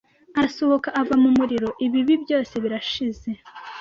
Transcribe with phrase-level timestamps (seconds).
[0.37, 3.29] arasohoka ava mu muriro ibibi byose birashize